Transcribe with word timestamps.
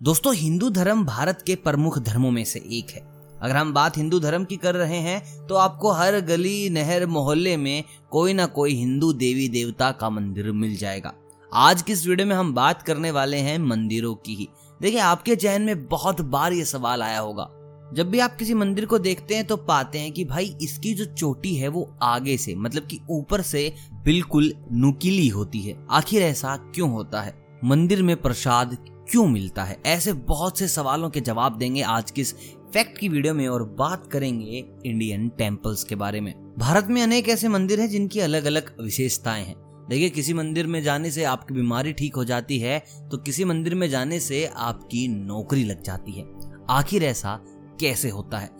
दोस्तों, 0.00 0.34
हिंदू 0.34 0.68
धर्म 0.70 1.04
भारत 1.04 1.42
के 1.46 1.54
प्रमुख 1.54 1.98
धर्मों 1.98 2.30
में 2.30 2.44
से 2.44 2.58
एक 2.58 2.90
है। 2.90 3.00
अगर 3.42 3.56
हम 3.56 3.72
बात 3.72 3.96
हिंदू 3.96 4.20
धर्म 4.20 4.44
की 4.44 4.56
कर 4.56 4.74
रहे 4.74 4.98
हैं 4.98 5.46
तो 5.46 5.54
आपको 5.54 5.90
हर 5.90 6.18
गली, 6.20 6.70
नहर, 6.70 7.06
मोहल्ले 7.06 7.56
में 7.56 7.84
कोई 8.10 8.32
ना 8.32 8.46
कोई 8.46 8.74
हिंदू 8.74 9.12
देवी 9.12 9.48
देवता 9.48 9.90
का 9.90 10.10
मंदिर 10.10 10.50
मिल 10.52 10.76
जाएगा। 10.76 11.12
आज 11.52 11.82
की 11.82 11.92
इस 11.92 12.06
वीडियो 12.06 12.28
में 12.28 12.34
हम 12.36 12.54
बात 12.54 12.82
करने 12.82 13.10
वाले 13.10 13.36
हैं 13.36 13.58
मंदिरों 13.58 14.14
की 14.14 14.34
ही। 14.34 14.48
देखिए, 14.82 15.00
आपके 15.00 15.36
जहन 15.36 15.62
में 15.62 15.86
बहुत 15.86 16.20
बार 16.20 16.52
ये 16.52 16.64
सवाल 16.64 17.02
आया 17.02 17.18
होगा। 17.18 17.48
जब 17.94 18.10
भी 18.10 18.18
आप 18.18 18.36
किसी 18.36 18.54
मंदिर 18.54 18.86
को 18.86 18.98
देखते 18.98 19.34
हैं 19.34 19.46
तो 19.46 19.56
पाते 19.56 19.98
हैं 19.98 20.12
कि 20.12 20.24
भाई, 20.24 20.56
इसकी 20.62 20.94
जो 20.94 21.04
चोटी 21.04 21.54
है, 21.56 21.68
वो 21.68 21.98
आगे 22.02 22.36
से 22.36 22.54
मतलब 22.54 22.86
कि 22.86 23.00
ऊपर 23.10 23.42
से 23.42 23.72
बिल्कुल 24.04 24.52
नुकीली 24.72 25.28
होती 25.28 25.60
है। 25.60 25.76
आखिर 25.90 26.22
ऐसा 26.22 26.56
क्यों 26.56 26.90
होता 26.90 27.22
है? 27.22 27.38
मंदिर 27.64 28.02
में 28.02 28.16
प्रसाद 28.16 28.76
क्यों 29.10 29.26
मिलता 29.26 29.62
है? 29.64 29.76
ऐसे 29.86 30.12
बहुत 30.12 30.58
से 30.58 30.68
सवालों 30.68 31.08
के 31.10 31.20
जवाब 31.20 31.56
देंगे 31.58 31.82
आज 31.82 32.10
की 32.10 32.20
इस 32.20 32.34
फैक्ट 32.74 32.98
की 32.98 33.08
वीडियो 33.08 33.34
में 33.34 33.48
और 33.48 33.62
बात 33.78 34.06
करेंगे 34.06 34.64
इंडियन 34.86 35.28
टेम्पल्स 35.28 35.84
के 35.84 35.94
बारे 35.94 36.20
में। 36.20 36.34
भारत 36.58 36.86
में 36.86 37.02
अनेक 37.02 37.28
ऐसे 37.28 37.48
मंदिर 37.48 37.80
हैं 37.80 37.88
जिनकी 37.88 38.20
अलग 38.20 38.44
अलग 38.44 38.74
विशेषताएँ 38.82 39.44
हैं। 39.44 39.86
देखिए, 39.90 40.10
किसी 40.10 40.34
मंदिर 40.34 40.66
में 40.66 40.82
जाने 40.82 41.10
से 41.10 41.24
आपकी 41.24 41.54
बीमारी 41.54 41.92
ठीक 41.92 42.16
हो 42.16 42.24
जाती 42.24 42.58
है 42.58 42.84
तो 43.10 43.16
किसी 43.16 43.44
मंदिर 43.44 43.74
में 43.74 43.88
जाने 43.90 44.20
से 44.20 44.44
आपकी 44.46 45.08
नौकरी 45.08 45.64
लग 45.64 45.82
जाती 45.82 46.12
है। 46.12 46.26
आखिर 46.70 47.04
ऐसा 47.04 47.38
कैसे 47.80 48.08
होता 48.08 48.38
है? 48.38 48.50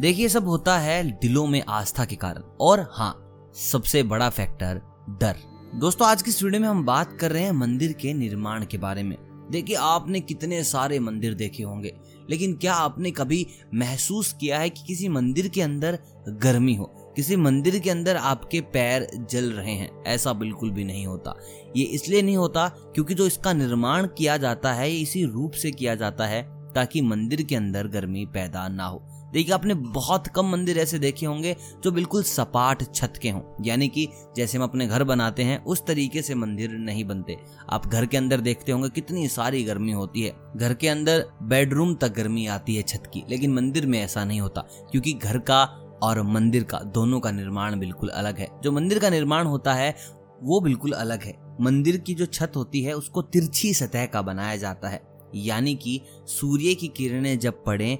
देखिए 0.00 0.28
सब 0.28 0.48
होता 0.48 0.78
है 0.78 1.02
दिलों 1.10 1.46
में 1.46 1.62
आस्था 1.68 2.04
के 2.04 2.16
कारण। 2.16 2.42
और 2.60 2.88
हाँ 2.92 3.42
सबसे 3.72 4.02
बड़ा 4.02 4.30
फैक्टर 4.30 4.80
डर। 5.20 5.36
दोस्तों, 5.74 6.08
आज 6.08 6.22
की 6.22 6.30
इस 6.30 6.42
वीडियो 6.42 6.62
में 6.62 6.68
हम 6.68 6.84
बात 6.84 7.16
कर 7.20 7.32
रहे 7.32 7.42
हैं 7.42 7.52
मंदिर 7.52 7.92
के 7.92 8.12
निर्माण 8.14 8.64
के 8.64 8.78
बारे 8.78 9.02
में। 9.02 9.16
देखिए, 9.50 9.76
आपने 9.76 10.20
कितने 10.20 10.62
सारे 10.64 10.98
मंदिर 10.98 11.34
देखे 11.34 11.62
होंगे, 11.62 11.94
लेकिन 12.30 12.54
क्या 12.54 12.74
आपने 12.74 13.10
कभी 13.10 13.46
महसूस 13.74 14.32
किया 14.32 14.58
है 14.58 14.70
कि 14.70 14.82
किसी 14.86 15.08
मंदिर 15.08 15.48
के 15.48 15.62
अंदर 15.62 15.98
गर्मी 16.28 16.74
हो? 16.74 16.92
किसी 17.16 17.36
मंदिर 17.36 17.78
के 17.78 17.90
अंदर 17.90 18.16
आपके 18.16 18.60
पैर 18.60 19.06
जल 19.30 19.50
रहे 19.52 19.72
हैं? 19.72 19.90
ऐसा 20.04 20.32
बिल्कुल 20.32 20.70
भी 20.70 20.84
नहीं 20.84 21.06
होता। 21.06 21.34
ये 21.76 21.84
इसलिए 21.84 22.22
नहीं 22.22 22.36
होता 22.36 22.68
क्योंकि 22.68 23.14
जो 23.14 23.26
इसका 23.26 23.52
निर्माण 23.52 24.06
किया 24.18 24.36
जाता 24.36 24.72
है, 24.72 24.90
ये 24.90 25.00
इसी 25.00 25.24
रूप 25.24 25.52
से 25.52 25.70
किया 25.70 25.94
जाता 25.94 26.26
है 26.26 26.42
ताकि 26.72 27.00
मंदिर 27.00 27.42
के 27.42 27.56
अंदर 27.56 27.86
गर्मी 27.86 28.26
पैदा 28.26 28.68
ना 28.68 28.86
हो। 28.86 29.15
देखिए, 29.36 29.54
आपने 29.54 29.74
बहुत 29.74 30.26
कम 30.26 30.46
मंदिर 30.46 30.78
ऐसे 30.78 30.98
देखे 30.98 31.26
होंगे 31.26 31.56
जो 31.84 31.90
बिल्कुल 31.90 32.22
सपाट 32.22 32.94
छत 32.94 33.12
के 33.22 33.30
हों। 33.30 33.42
यानी 33.64 33.88
कि 33.88 34.08
जैसे 34.36 34.58
हम 34.58 34.64
अपने 34.64 34.86
घर 34.86 35.04
बनाते 35.04 35.42
हैं, 35.42 35.64
उस 35.64 35.86
तरीके 35.86 36.22
से 36.22 36.34
मंदिर 36.34 36.70
नहीं 36.70 37.04
बनते। 37.04 37.36
आप 37.70 37.86
घर 37.86 38.06
के 38.06 38.16
अंदर 38.16 38.40
देखते 38.40 38.72
होंगे 38.72 38.88
कितनी 38.88 39.28
सारी 39.28 39.64
गर्मी 39.64 39.92
होती 39.92 40.22
है। 40.22 40.32
घर 40.56 40.74
के 40.74 40.88
अंदर 40.88 41.24
बेडरूम 41.42 41.94
तक 41.94 42.14
गर्मी 42.14 42.46
आती 42.46 42.76
है 42.76 42.82
छत 42.82 43.10
की, 43.12 43.24
लेकिन 43.28 43.54
मंदिर 43.54 43.86
में 43.86 44.02
ऐसा 44.02 44.24
नहीं 44.24 44.40
होता, 44.40 44.60
क्योंकि 44.60 45.12
घर 45.12 45.38
का 45.38 45.64
और 46.02 46.22
मंदिर 46.22 46.64
का, 46.64 46.78
दोनों 46.78 47.20
का 47.20 47.30
निर्माण 47.30 47.78
बिल्कुल 47.78 48.08
अलग 48.08 48.38
है। 48.38 48.48
जो 48.62 48.72
मंदिर 48.72 48.98
का 48.98 49.10
निर्माण 49.10 49.46
होता 49.46 49.74
है, 49.74 49.96
वो 50.42 50.60
बिल्कुल 50.60 50.92
अलग 50.92 51.22
है। 51.22 51.56
मंदिर 51.60 51.96
की 51.96 52.14
जो 52.14 52.26
छत 52.26 52.52
होती 52.56 52.82
है, 52.82 52.92
उसको 52.92 53.22
तिरछी 53.22 53.74
सतह 53.74 54.06
का 54.06 54.22
बनाया 54.22 54.56
जाता 54.56 54.88
है। 54.88 55.16
यानी 55.34 55.74
कि 55.74 56.00
सूर्य 56.26 56.74
की 56.74 56.88
किरणें 56.88 57.38
जब 57.38 57.64
पड़े 57.64 57.98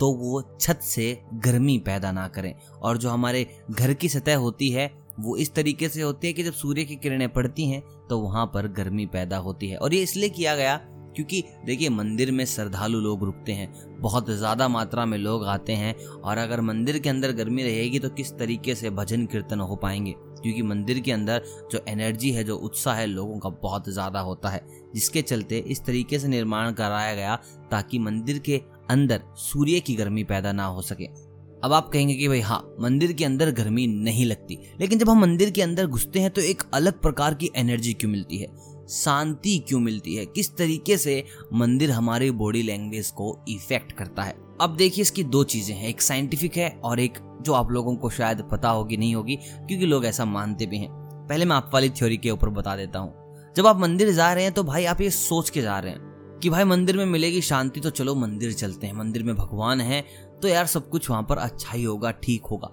तो 0.00 0.10
वो 0.14 0.42
छत 0.60 0.80
से 0.82 1.06
गर्मी 1.36 1.78
पैदा 1.78 2.12
ना 2.12 2.26
करें। 2.28 2.54
और 2.72 2.98
जो 2.98 3.10
हमारे 3.10 3.46
घर 3.70 3.92
की 3.94 4.08
सतह 4.08 4.36
होती 4.36 4.70
है, 4.70 4.90
वो 5.20 5.36
इस 5.36 5.54
तरीके 5.54 5.88
से 5.88 6.02
होती 6.02 6.26
है 6.26 6.32
कि 6.32 6.42
जब 6.42 6.52
सूर्य 6.54 6.84
की 6.84 6.96
किरणें 6.96 7.28
पड़ती 7.28 7.66
हैं 7.66 7.82
तो 8.08 8.18
वहाँ 8.20 8.46
पर 8.46 8.68
गर्मी 8.72 9.06
पैदा 9.08 9.36
होती 9.38 9.68
है। 9.68 9.76
और 9.78 9.94
ये 9.94 10.02
इसलिए 10.02 10.28
किया 10.30 10.56
गया 10.56 10.76
क्योंकि 11.16 11.42
देखिए, 11.66 11.88
मंदिर 11.88 12.30
में 12.32 12.44
श्रद्धालु 12.46 12.98
लोग 13.00 13.22
रुकते 13.24 13.52
हैं, 13.52 13.68
बहुत 14.00 14.30
ज़्यादा 14.30 14.66
मात्रा 14.68 15.04
में 15.06 15.16
लोग 15.18 15.44
आते 15.44 15.72
हैं, 15.72 15.94
और 15.96 16.38
अगर 16.38 16.60
मंदिर 16.60 16.98
के 16.98 17.08
अंदर 17.08 17.32
गर्मी 17.32 17.62
रहेगी 17.62 17.98
तो 17.98 18.08
किस 18.10 18.32
तरीके 18.32 18.74
से 18.74 18.90
भजन 18.90 19.24
कीर्तन 19.26 19.60
हो 19.60 19.76
पाएँगे? 19.76 20.14
क्योंकि 20.42 20.62
मंदिर 20.62 21.00
के 21.00 21.12
अंदर 21.12 21.42
जो 21.72 21.84
एनर्जी 21.88 22.30
है, 22.30 22.44
जो 22.44 22.56
उत्साह 22.56 22.94
है, 22.94 23.06
लोगों 23.06 23.38
का 23.38 23.48
बहुत 23.62 23.88
ज़्यादा 23.88 24.20
होता 24.20 24.48
है। 24.48 24.60
जिसके 24.94 25.22
चलते 25.22 25.58
इस 25.58 25.84
तरीके 25.84 26.18
से 26.18 26.28
निर्माण 26.28 26.72
कराया 26.72 27.14
गया 27.14 27.36
ताकि 27.70 27.98
मंदिर 27.98 28.38
के 28.40 28.60
अंदर 28.90 29.22
सूर्य 29.36 29.80
की 29.80 29.94
गर्मी 29.94 30.24
पैदा 30.24 30.52
ना 30.52 30.64
हो 30.64 30.82
सके। 30.82 31.04
अब 31.64 31.72
आप 31.72 31.88
कहेंगे 31.88 32.14
कि 32.14 32.28
भाई 32.28 32.40
हाँ 32.40 32.60
मंदिर 32.80 33.12
के 33.12 33.24
अंदर 33.24 33.50
गर्मी 33.50 33.86
नहीं 33.86 34.24
लगती। 34.26 34.58
लेकिन 34.80 34.98
जब 34.98 35.10
हम 35.10 35.20
मंदिर 35.20 35.50
के 35.50 35.62
अंदर 35.62 35.86
घुसते 35.86 36.20
हैं 36.20 36.30
तो 36.30 36.40
एक 36.40 36.62
अलग 36.74 37.00
प्रकार 37.00 37.34
की 37.34 37.50
एनर्जी 37.56 37.92
क्यों 37.92 38.10
मिलती 38.10 38.38
है? 38.38 38.48
शांति 38.90 39.58
क्यों 39.68 39.80
मिलती 39.80 40.14
है? 40.14 40.24
किस 40.26 40.54
तरीके 40.56 40.96
से 40.96 41.22
मंदिर 41.52 41.90
हमारी 41.90 42.30
बॉडी 42.32 42.62
लैंग्वेज 42.62 43.10
को 43.10 43.38
इफ़ेक्ट 43.48 43.92
करता 43.92 44.22
है? 44.22 44.34
अब 44.60 44.76
देखिए 44.76 45.02
इसकी 45.02 45.22
दो 45.24 45.42
चीज़ें 45.44 45.74
हैं, 45.74 45.88
एक 45.88 46.02
साइंटिफिक 46.02 46.56
है 46.56 46.68
और 46.84 47.00
एक 47.00 47.18
जो 47.42 47.52
आप 47.52 47.70
लोगों 47.70 47.96
को 47.96 48.10
शायद 48.10 48.42
पता 48.52 48.68
होगी 48.68 48.96
नहीं 48.96 49.14
होगी, 49.14 49.36
क्योंकि 49.36 49.86
लोग 49.86 50.06
ऐसा 50.06 50.24
मानते 50.24 50.66
भी 50.66 50.78
हैं। 50.78 50.90
पहले 51.28 51.44
मैं 51.44 51.56
आप 51.56 51.70
वाली 51.74 51.90
थ्योरी 51.90 52.16
के 52.16 52.30
ऊपर 52.30 52.48
बता 52.48 52.76
देता 52.76 52.98
हूँ। 52.98 53.52
जब 53.56 53.66
आप 53.66 53.80
मंदिर 53.80 54.12
जा 54.12 54.32
रहे 54.32 54.44
हैं 54.44 54.52
तो 54.52 54.62
भाई 54.64 54.84
आप 54.84 55.00
ये 55.00 55.10
सोच 55.10 55.50
के 55.50 55.62
जा 55.62 55.78
रहे 55.78 55.92
हैं। 55.92 56.05
कि 56.42 56.50
भाई 56.50 56.64
मंदिर 56.64 56.96
में 56.96 57.04
मिलेगी 57.06 57.40
शांति 57.42 57.80
तो 57.80 57.90
चलो 57.90 58.14
मंदिर 58.14 58.52
चलते 58.52 58.86
हैं। 58.86 58.94
मंदिर 58.94 59.22
में 59.22 59.34
भगवान 59.36 59.80
है 59.80 60.04
तो 60.42 60.48
यार 60.48 60.66
सब 60.66 60.88
कुछ 60.88 61.08
वहाँ 61.10 61.22
पर 61.22 61.38
अच्छा 61.38 61.72
ही 61.72 61.84
होगा, 61.84 62.10
ठीक 62.12 62.46
होगा। 62.46 62.70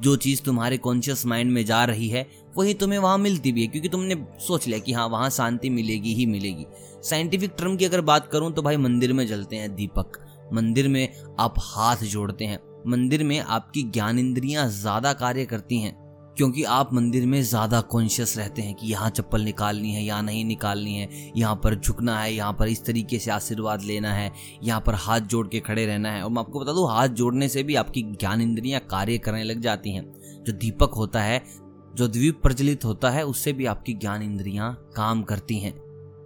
जो 0.00 0.14
चीज़ 0.16 0.42
तुम्हारे 0.42 0.76
कॉन्शियस 0.78 1.24
माइंड 1.26 1.52
में 1.52 1.64
जा 1.64 1.84
रही 1.84 2.08
है, 2.08 2.26
वही 2.56 2.74
तुम्हें 2.74 2.98
वहाँ 2.98 3.18
मिलती 3.18 3.52
भी 3.52 3.62
है, 3.62 3.66
क्योंकि 3.66 3.88
तुमने 3.88 4.16
सोच 4.40 4.66
लिया 4.66 4.78
कि 4.78 4.92
हाँ 4.92 5.06
वहाँ 5.08 5.30
शांति 5.30 5.70
मिलेगी 5.70 6.14
ही 6.14 6.26
मिलेगी। 6.26 6.66
साइंटिफिक 7.02 7.54
टर्म 7.58 7.76
की 7.76 7.84
अगर 7.84 8.00
बात 8.02 8.28
करूँ 8.32 8.52
तो 8.52 8.62
भाई 8.62 8.76
मंदिर 8.76 9.12
में 9.12 9.26
जलते 9.26 9.56
हैं 9.56 9.74
दीपक। 9.74 10.18
मंदिर 10.52 10.88
में 10.88 11.08
आप 11.40 11.54
हाथ 11.58 12.04
जोड़ते 12.04 12.44
हैं। 12.44 12.58
मंदिर 12.86 13.24
में 13.24 13.38
आपकी 13.40 13.82
ज्ञान 13.84 14.18
इंद्रियाँ 14.18 14.68
ज़्यादा 14.70 15.12
कार्य 15.14 15.44
करती 15.46 15.78
हैं। 15.78 15.94
क्योंकि 16.36 16.62
आप 16.64 16.92
मंदिर 16.94 17.26
में 17.26 17.42
ज़्यादा 17.42 17.80
कॉन्शियस 17.82 18.36
रहते 18.38 18.62
हैं 18.62 18.74
कि 18.74 18.86
यहाँ 18.86 19.10
चप्पल 19.10 19.42
निकालनी 19.42 19.92
है 19.92 20.02
या 20.04 20.20
नहीं 20.20 20.44
निकालनी 20.44 20.94
है, 20.94 21.08
यहाँ 21.36 21.54
पर 21.54 21.74
झुकना 21.74 22.18
है, 22.20 22.32
यहाँ 22.34 22.52
पर 22.52 22.68
इस 22.68 22.84
तरीके 22.84 23.18
से 23.18 23.30
आशीर्वाद 23.30 23.82
लेना 23.82 24.12
है, 24.12 24.30
यहाँ 24.62 24.80
पर 24.80 24.94
हाथ 24.94 25.20
जोड़ 25.20 25.46
के 25.48 25.60
खड़े 25.60 25.86
रहना 25.86 26.10
है। 26.10 26.22
और 26.22 26.30
मैं 26.30 26.40
आपको 26.40 26.60
बता 26.60 26.72
दूँ, 26.72 26.88
हाथ 26.90 27.08
जोड़ने 27.10 27.48
से 27.48 27.62
भी 27.62 27.74
आपकी 27.74 28.02
ज्ञान 28.02 28.40
इंद्रियाँ 28.40 28.80
कार्य 28.80 29.18
करने 29.18 29.42
लग 29.44 29.60
जाती 29.60 29.92
हैं। 29.92 30.04
जो 30.44 30.52
दीपक 30.52 30.94
होता 30.96 31.22
है, 31.22 31.42
जो 31.94 32.08
द्वीप 32.08 32.40
प्रज्वलित 32.42 32.84
होता 32.84 33.10
है, 33.10 33.24
उससे 33.24 33.52
भी 33.52 33.66
आपकी 33.66 33.94
ज्ञान 33.94 34.22
इंद्रियाँ 34.22 34.72
काम 34.96 35.22
करती 35.22 35.58
हैं। 35.58 35.74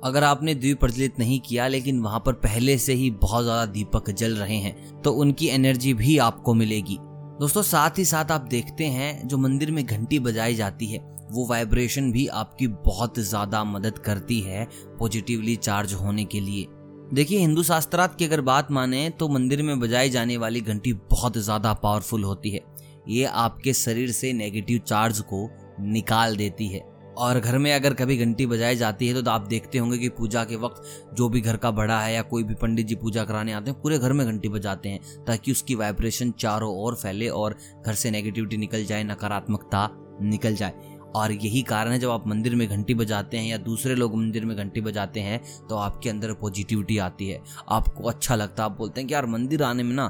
अगर 0.05 0.25
आपने 0.25 0.55
द्वीप 0.55 0.81
प्रज्वलित 0.81 1.19
नहीं 1.19 1.39
किया, 1.41 1.67
लेकिन 1.69 2.01
वहाँ 2.01 2.23
पर 2.27 2.33
पहले 2.35 2.77
से 2.79 2.95
ही 2.95 3.11
बहुत 3.13 3.45
ज़्यादा 3.45 3.67
दीपक 3.67 4.11
जल 4.13 4.37
रहे 4.37 4.57
हैं 4.57 5.03
तो 5.03 5.13
उनकी 5.15 5.49
एनर्जी 5.49 5.95
भी 5.95 6.17
आपको 6.21 6.55
मिलेगी। 6.55 6.99
दोस्तों, 7.41 7.61
साथ 7.63 7.99
ही 7.99 8.05
साथ 8.05 8.31
आप 8.31 8.41
देखते 8.41 8.85
हैं, 8.87 9.29
जो 9.29 9.37
मंदिर 9.39 9.71
में 9.71 9.85
घंटी 9.87 10.19
बजाई 10.19 10.55
जाती 10.55 10.87
है, 10.87 10.99
वो 11.31 11.47
वाइब्रेशन 11.47 12.11
भी 12.13 12.27
आपकी 12.27 12.67
बहुत 12.67 13.19
ज़्यादा 13.19 13.63
मदद 13.65 13.99
करती 13.99 14.41
है 14.41 14.67
पॉजिटिवली 14.99 15.55
चार्ज 15.57 15.95
होने 15.95 16.25
के 16.25 16.41
लिए। 16.41 16.67
देखिए, 17.15 17.39
हिंदू 17.39 17.63
शास्त्रार्थ 17.63 18.17
की 18.17 18.25
अगर 18.25 18.41
बात 18.41 18.71
माने 18.71 19.09
तो 19.11 19.29
मंदिर 19.29 19.63
में 19.63 19.81
बजाई 19.81 20.11
जाने 20.11 20.37
वाली 20.37 20.61
घंटी 20.61 20.93
बहुत 21.11 21.39
ज़्यादा 21.39 21.73
पावरफुल 21.75 22.25
होती 22.25 22.51
है। 22.51 22.61
ये 23.09 23.25
आपके 23.25 23.73
शरीर 23.75 24.11
से 24.13 24.33
नेगेटिव 24.33 24.81
चार्ज 24.87 25.21
को 25.33 25.49
निकाल 25.83 26.37
देती 26.37 26.67
है। 26.69 26.83
और 27.21 27.39
घर 27.41 27.57
में 27.59 27.73
अगर 27.75 27.95
कभी 27.95 28.17
घंटी 28.17 28.45
बजाई 28.47 28.77
जाती 28.77 29.09
है 29.09 29.23
तो 29.23 29.31
आप 29.31 29.47
देखते 29.47 29.79
होंगे 29.79 29.99
कि 29.99 30.09
पूजा 30.09 30.45
के 30.45 30.57
वक्त 30.57 30.83
जो 31.15 31.29
भी 31.29 31.41
घर 31.41 31.57
का 31.57 31.71
बड़ा 31.71 32.01
है 32.01 32.13
या 32.15 32.23
कोई 32.23 32.43
भी 32.43 32.55
पंडित 32.55 32.87
जी 32.87 32.95
पूजा 32.95 33.25
कराने 33.25 33.53
आते 33.53 33.71
हैं, 33.71 33.81
पूरे 33.81 33.99
घर 33.99 34.13
में 34.13 34.27
घंटी 34.27 34.49
बजाते 34.49 34.89
हैं 34.89 35.25
ताकि 35.27 35.53
उसकी 35.53 35.75
वाइब्रेशन 35.75 36.31
चारों 36.39 36.73
ओर 36.77 36.95
फैले 36.95 37.29
और 37.29 37.57
घर 37.87 37.95
से 37.95 38.11
नेगेटिविटी 38.11 38.57
निकल 38.57 38.85
जाए, 38.85 39.05
नकारात्मकता 39.05 39.89
निकल 40.23 40.55
जाए। 40.55 40.73
और 41.17 41.33
यही 41.33 41.63
कारण 41.63 41.93
है 41.93 41.99
जब 41.99 42.11
आप 42.11 42.27
मंदिर 42.29 42.55
में 42.55 42.67
घंटी 42.69 42.95
बजाते 42.95 43.37
हैं 43.37 43.47
या 43.47 43.57
दूसरे 43.59 43.95
लोग 43.95 44.17
मंदिर 44.17 44.45
में 44.45 44.57
घंटी 44.57 44.81
बजाते 44.81 45.21
हैं 45.21 45.41
तो 45.69 45.77
आपके 45.77 46.11
अंदर 46.11 46.33
पॉजिटिविटी 46.33 46.99
आती 47.01 47.29
है। 47.29 47.43
आपको 47.69 48.09
अच्छा 48.09 48.35
लगता 48.35 48.63
है, 48.63 48.71
आप 48.71 48.77
बोलते 48.79 49.01
हैं 49.01 49.09
कि 49.09 49.15
यार 49.15 49.27
मंदिर 49.27 49.63
आने 49.63 49.83
में 49.83 49.95
ना 49.95 50.07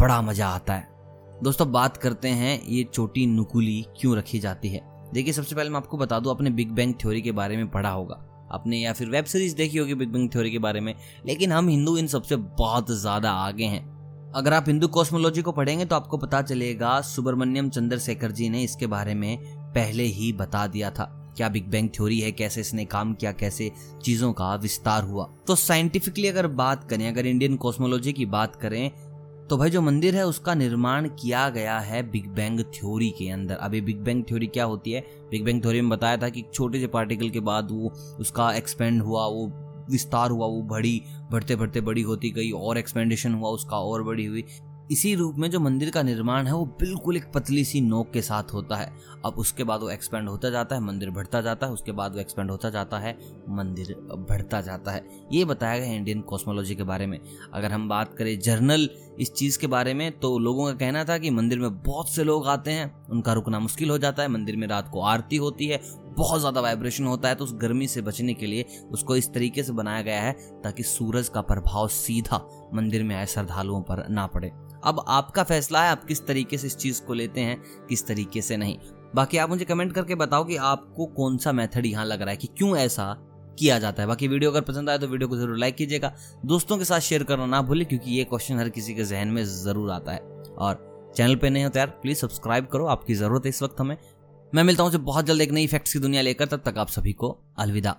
बड़ा 0.00 0.20
मज़ा 0.22 0.48
आता 0.48 0.74
है। 0.74 0.88
दोस्तों, 1.42 1.70
बात 1.72 1.96
करते 1.96 2.28
हैं 2.30 2.60
ये 2.62 2.84
छोटी 2.84 3.26
नुकुली 3.26 3.84
क्यों 4.00 4.16
रखी 4.16 4.38
जाती 4.38 4.68
है? 4.68 4.97
देखिए, 5.14 5.32
सबसे 5.32 5.54
पहले 5.54 5.70
मैं 5.70 5.76
आपको 5.76 5.96
बता 5.96 6.18
दूँ, 6.20 6.30
आपने 6.32 6.50
बिग 6.50 6.70
बैंग 6.70 6.94
थ्योरी 6.94 7.20
के 7.22 7.32
बारे 7.32 7.56
में 7.56 7.68
पढ़ा 7.70 7.90
होगा। 7.90 8.24
आपने 8.52 8.78
या 8.78 8.92
फिर 8.92 9.08
वेब 9.08 9.24
सीरीज़ 9.24 9.54
देखी 9.56 9.78
होगी 9.78 9.94
बिग 9.94 10.08
बैंग 10.08 10.30
थ्योरी 10.30 10.50
के 10.50 10.58
बारे 10.58 10.80
में, 10.80 10.94
लेकिन 11.26 11.52
हम 11.52 11.68
हिंदू 11.68 11.96
इन 11.96 12.06
सबसे 12.06 12.36
बहुत 12.36 12.90
ज़्यादा 12.92 13.32
आगे 13.32 13.64
हैं। 13.64 13.86
अगर 14.34 14.52
आप 14.52 14.64
हिंदू 14.68 14.88
कॉस्मोलॉजी 14.88 15.42
को 15.42 15.52
पढ़ेंगे 15.52 15.84
तो 15.84 15.96
आपको 15.96 16.16
पता 16.16 16.42
चलेगा, 16.42 17.00
सुब्रमण्यम 17.00 17.68
चंद्रशेखर 17.70 18.30
जी 18.30 18.48
ने 18.48 18.62
इसके 18.62 18.86
बारे 18.86 19.14
में 19.14 19.38
पहले 19.74 20.02
ही 20.02 20.32
बता 20.32 20.66
दिया 20.66 20.90
था। 20.90 21.14
क्या 21.36 21.48
बिग 21.48 21.68
बैंग 21.70 21.88
थ्योरी 21.88 22.18
है, 22.20 22.30
कैसे 22.32 22.60
इसने 22.60 22.84
काम 22.84 23.12
किया, 23.14 23.32
कैसे 23.32 23.70
चीज़ों 24.02 24.32
का 24.32 24.54
विस्तार 24.54 25.04
हुआ? 25.04 25.24
तो 25.46 25.54
साइंटिफिकली 25.56 26.26
अगर 26.28 26.46
बात 26.46 26.88
करें, 26.90 27.08
अगर 27.08 27.26
इंडियन 27.26 27.56
कॉस्मोलॉजी 27.56 28.12
की 28.12 28.26
बात 28.26 28.56
करें 28.56 28.90
तो 29.50 29.56
भाई 29.56 29.70
जो 29.70 29.80
मंदिर 29.80 30.16
है 30.16 30.26
उसका 30.26 30.54
निर्माण 30.54 31.08
किया 31.08 31.48
गया 31.48 31.78
है 31.78 32.10
बिग 32.10 32.26
बैंग 32.26 32.60
थ्योरी 32.60 33.10
के 33.10 33.28
अंदर। 33.28 33.54
अभी 33.54 33.80
बिग 33.80 33.98
बैंग 33.98 34.24
थ्योरी 34.24 34.46
क्या 34.46 34.64
होती 34.64 34.92
है? 34.92 35.00
बिग 35.30 35.44
बैंग 35.44 35.62
थ्योरी 35.62 35.80
में 35.80 35.90
बताया 35.90 36.16
था 36.16 36.28
कि 36.28 36.44
छोटे 36.54 36.80
से 36.80 36.86
पार्टिकल 36.86 37.30
के 37.30 37.40
बाद 37.40 37.68
वो 37.70 37.92
उसका 38.20 38.52
एक्सपेंड 38.52 39.02
हुआ, 39.02 39.26
वो 39.26 39.52
विस्तार 39.90 40.30
हुआ, 40.30 40.46
वो 40.46 40.62
बड़ी 40.62 41.02
बढ़ते 41.30 41.56
बढ़ते 41.56 41.80
बड़ी 41.80 42.02
होती 42.02 42.30
गई, 42.30 42.50
और 42.50 42.78
एक्सपेंडेशन 42.78 43.34
हुआ, 43.34 43.50
उसका 43.50 43.76
और 43.76 44.02
बड़ी 44.02 44.24
हुई। 44.24 44.44
इसी 44.90 45.14
रूप 45.14 45.36
में 45.38 45.50
जो 45.50 45.58
मंदिर 45.60 45.90
का 45.90 46.02
निर्माण 46.02 46.46
है, 46.46 46.52
वो 46.52 46.64
बिल्कुल 46.80 47.16
एक 47.16 47.24
पतली 47.32 47.64
सी 47.64 47.80
नोक 47.80 48.10
के 48.12 48.22
साथ 48.22 48.52
होता 48.52 48.76
है। 48.76 48.92
अब 49.24 49.34
उसके 49.38 49.64
बाद 49.64 49.80
वो 49.80 49.90
एक्सपेंड 49.90 50.28
होता 50.28 50.50
जाता 50.50 50.76
है, 50.76 50.82
मंदिर 50.82 51.10
बढ़ता 51.10 51.40
जाता 51.40 51.66
है, 51.66 51.72
उसके 51.72 51.92
बाद 51.92 52.14
वो 52.14 52.20
एक्सपेंड 52.20 52.50
होता 52.50 52.70
जाता 52.70 52.98
है, 52.98 53.16
मंदिर 53.50 53.94
बढ़ता 54.20 54.60
जाता 54.60 54.92
है। 54.92 55.04
ये 55.32 55.44
बताया 55.44 55.78
गया 55.78 55.92
इंडियन 55.92 56.20
कॉस्मोलॉजी 56.20 56.74
के 56.74 56.82
बारे 56.82 57.06
में। 57.06 57.18
अगर 57.52 57.72
हम 57.72 57.88
बात 57.88 58.14
करें 58.18 58.38
जर्नल 58.40 58.88
इस 59.20 59.32
चीज़ 59.32 59.58
के 59.58 59.66
बारे 59.66 59.94
में 59.94 60.10
तो 60.20 60.38
लोगों 60.38 60.66
का 60.66 60.72
कहना 60.76 61.04
था 61.04 61.18
कि 61.18 61.30
मंदिर 61.30 61.58
में 61.58 61.82
बहुत 61.82 62.10
से 62.10 62.24
लोग 62.24 62.46
आते 62.46 62.70
हैं, 62.70 62.92
उनका 63.06 63.32
रुकना 63.32 63.58
मुश्किल 63.60 63.90
हो 63.90 63.98
जाता 63.98 64.22
है, 64.22 64.28
मंदिर 64.28 64.56
में 64.56 64.66
रात 64.68 64.88
को 64.92 65.00
आरती 65.02 65.36
होती 65.36 65.66
है, 65.66 65.80
बहुत 66.16 66.40
ज़्यादा 66.40 66.60
वाइब्रेशन 66.60 67.04
होता 67.04 67.28
है 67.28 67.34
तो 67.34 67.44
उस 67.44 67.52
गर्मी 67.54 67.86
से 67.88 68.02
बचने 68.02 68.34
के 68.34 68.46
लिए 68.46 68.64
उसको 68.92 69.16
इस 69.16 69.32
तरीके 69.34 69.62
से 69.62 69.72
बनाया 69.72 70.02
गया 70.02 70.22
है, 70.22 70.32
ताकि 70.62 70.82
सूरज 70.82 71.28
का 71.28 71.40
प्रभाव 71.42 71.88
सीधा 71.88 72.40
मंदिर 72.74 73.02
में 73.02 73.14
आए, 73.16 73.26
श्रद्धालुओं 73.26 73.82
पर 73.82 74.06
ना 74.08 74.26
पड़े। 74.26 74.52
अब 74.82 75.04
आपका 75.08 75.42
फैसला 75.44 75.82
है, 75.84 75.90
आप 75.90 76.04
किस 76.04 76.26
तरीके 76.26 76.58
से 76.58 76.66
इस 76.66 76.76
चीज़ 76.76 77.02
को 77.02 77.14
लेते 77.14 77.40
हैं, 77.40 77.62
किस 77.88 78.06
तरीके 78.06 78.42
से 78.42 78.56
नहीं। 78.56 78.78
बाकी 79.14 79.38
आप 79.38 79.48
मुझे 79.48 79.64
कमेंट 79.64 79.92
करके 79.92 80.14
बताओ 80.14 80.44
कि 80.44 80.56
आपको 80.56 81.06
कौन 81.06 81.36
सा 81.38 81.52
मेथड 81.52 81.86
यहाँ 81.86 82.04
लग 82.04 82.20
रहा 82.20 82.30
है 82.30 82.36
कि 82.36 82.48
क्यों 82.58 82.76
ऐसा 82.76 83.14
किया 83.58 83.78
जाता 83.78 84.02
है। 84.02 84.08
बाकी 84.08 84.28
वीडियो 84.28 84.50
अगर 84.50 84.60
पसंद 84.60 84.90
आए 84.90 84.98
तो 84.98 85.06
वीडियो 85.06 85.28
को 85.28 85.36
ज़रूर 85.36 85.58
लाइक 85.58 85.76
कीजिएगा। 85.76 86.12
दोस्तों 86.44 86.78
के 86.78 86.84
साथ 86.84 87.00
शेयर 87.00 87.22
करना 87.22 87.46
ना 87.46 87.62
भूलें, 87.62 87.86
क्योंकि 87.86 88.10
ये 88.10 88.24
क्वेश्चन 88.24 88.58
हर 88.58 88.68
किसी 88.68 88.94
के 88.94 89.04
जहन 89.04 89.28
में 89.28 89.44
ज़रूर 89.44 89.90
आता 89.90 90.12
है। 90.12 90.18
और 90.58 91.12
चैनल 91.16 91.36
पे 91.36 91.50
नहीं 91.50 91.64
हो 91.64 91.70
तो 91.70 91.78
यार, 91.78 91.88
प्लीज़ 92.02 92.18
सब्सक्राइब 92.18 92.66
करो, 92.66 92.86
आपकी 92.86 93.14
ज़रूरत 93.14 93.44
है 93.44 93.48
इस 93.48 93.62
वक्त 93.62 93.80
हमें। 93.80 93.96
मैं 94.52 94.64
मिलता 94.64 94.82
हूँ 94.82 94.92
बहुत 94.94 95.24
जल्द 95.24 95.40
एक 95.40 95.52
नई 95.52 95.66
फैक्ट्स 95.66 95.92
की 95.92 95.98
दुनिया 95.98 96.22
लेकर, 96.22 96.46
तब 96.46 96.62
तक 96.66 96.78
आप 96.78 96.88
सभी 96.88 97.12
को 97.12 97.36
अलविदा। 97.58 97.96